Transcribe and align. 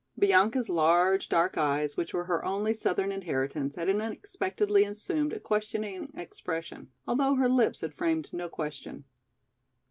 "Bianca's 0.17 0.67
large 0.67 1.29
dark 1.29 1.59
eyes 1.59 1.95
which 1.95 2.11
were 2.11 2.23
her 2.23 2.43
only 2.43 2.73
southern 2.73 3.11
inheritance 3.11 3.75
had 3.75 3.87
unexpectedly 3.87 4.83
assumed 4.83 5.31
a 5.31 5.39
questioning 5.39 6.09
expression, 6.17 6.89
although 7.07 7.35
her 7.35 7.47
lips 7.47 7.81
had 7.81 7.93
framed 7.93 8.33
no 8.33 8.49
question. 8.49 9.03